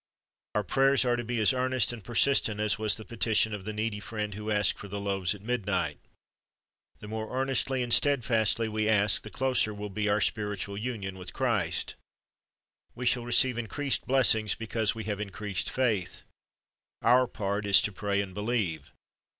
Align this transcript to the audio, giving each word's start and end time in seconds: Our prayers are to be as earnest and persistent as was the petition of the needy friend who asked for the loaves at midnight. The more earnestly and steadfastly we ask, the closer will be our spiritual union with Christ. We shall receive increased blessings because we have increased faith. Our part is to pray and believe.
Our 0.55 0.63
prayers 0.63 1.05
are 1.05 1.15
to 1.15 1.23
be 1.23 1.39
as 1.39 1.53
earnest 1.53 1.93
and 1.93 2.03
persistent 2.03 2.59
as 2.59 2.79
was 2.79 2.97
the 2.97 3.05
petition 3.05 3.53
of 3.53 3.65
the 3.65 3.71
needy 3.71 3.99
friend 3.99 4.33
who 4.33 4.49
asked 4.49 4.79
for 4.79 4.87
the 4.87 4.99
loaves 4.99 5.35
at 5.35 5.43
midnight. 5.43 5.99
The 7.01 7.07
more 7.07 7.39
earnestly 7.39 7.83
and 7.83 7.93
steadfastly 7.93 8.67
we 8.67 8.89
ask, 8.89 9.21
the 9.21 9.29
closer 9.29 9.75
will 9.75 9.91
be 9.91 10.09
our 10.09 10.19
spiritual 10.19 10.75
union 10.75 11.19
with 11.19 11.33
Christ. 11.33 11.93
We 12.95 13.05
shall 13.05 13.25
receive 13.25 13.59
increased 13.59 14.07
blessings 14.07 14.55
because 14.55 14.95
we 14.95 15.03
have 15.03 15.19
increased 15.19 15.69
faith. 15.69 16.23
Our 17.03 17.27
part 17.27 17.67
is 17.67 17.79
to 17.81 17.91
pray 17.91 18.21
and 18.21 18.33
believe. 18.33 18.91